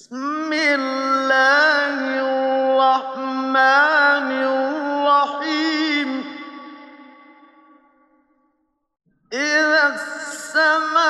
بسم 0.00 0.52
الله 0.52 1.96
الرحمن 2.80 4.28
الرحيم. 5.12 6.10
إذا 9.32 9.94
السماء 9.94 11.04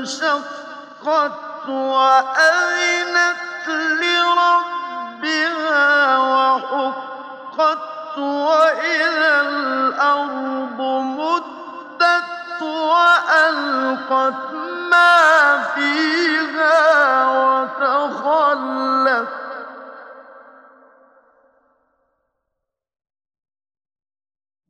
انشقت 0.00 1.68
وأذنت 1.68 3.68
لربها 4.00 5.78
وحقت 6.18 8.18
وإذا 8.18 9.40
الأرض 9.40 10.80
مدت 11.20 12.62
وألقت 12.62 14.63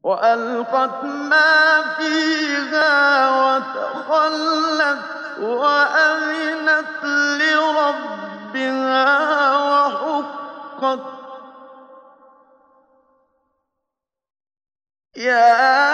وألقت 0.04 1.04
ما 1.04 1.82
فيها 1.96 3.30
وتخلت 3.30 4.98
وأذنت 5.40 7.04
لربها 7.40 9.06
وحقت. 9.56 11.00
يا 15.16 15.93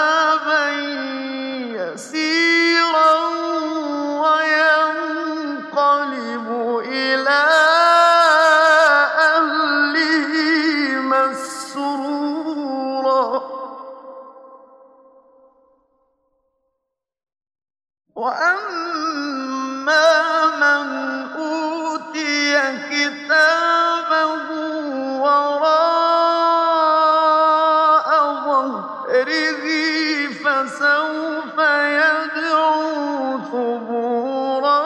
وأما 18.21 20.05
من 20.61 20.87
أوتي 21.37 22.53
كتابه 22.89 24.45
وراء 25.21 25.81
فسوف 30.43 31.57
يدعو 31.97 32.77
ثبورا 33.51 34.79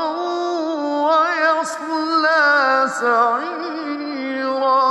ويصلى 1.07 2.45
سعيرا. 3.01 4.85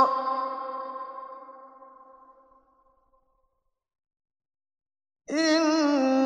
إنه 5.31 6.25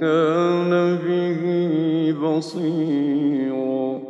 كان 0.00 0.72
به 1.04 1.42
بصيرا. 2.22 4.00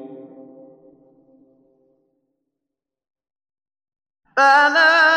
فلا 4.36 5.10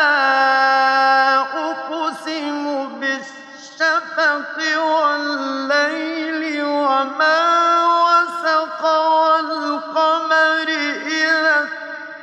أقسم 1.70 2.88
بالشفق 3.00 4.56
والليل 4.78 6.62
وما 6.64 7.40
وسق 8.04 8.82
والقمر 8.84 10.68
إذا 11.06 11.68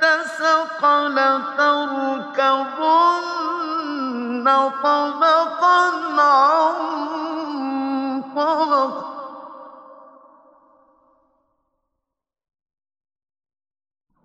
اتسق 0.04 0.82
لتركبن 1.08 1.62
طبقا 4.84 5.82
عن 6.22 7.01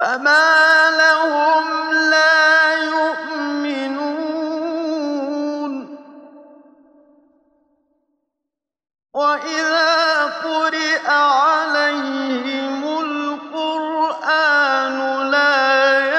فما 0.06 0.90
لهم 0.90 1.66
لا 2.10 2.74
يؤمنون 2.74 4.06
وإذا 9.14 10.24
قرئ 10.24 11.10
عليهم 11.10 12.84
القرآن 13.00 14.98
لا 15.30 15.66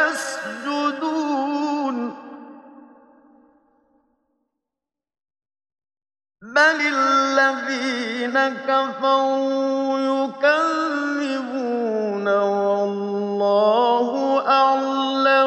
يسجدون 0.08 1.96
بل 6.42 6.82
الذين 6.82 8.38
كفروا 8.68 10.00
يكذبون 10.00 11.07